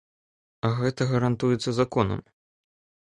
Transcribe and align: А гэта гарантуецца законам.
А 0.69 0.71
гэта 0.79 1.07
гарантуецца 1.13 1.77
законам. 1.81 2.25